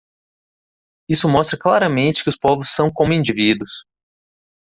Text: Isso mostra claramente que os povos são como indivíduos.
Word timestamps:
Isso 1.07 1.29
mostra 1.29 1.59
claramente 1.59 2.23
que 2.23 2.29
os 2.31 2.35
povos 2.35 2.71
são 2.73 2.89
como 2.91 3.13
indivíduos. 3.13 3.85